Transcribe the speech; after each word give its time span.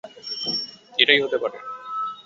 এটাই 0.99 1.19
হতে 1.23 1.37
পারে। 1.37 1.57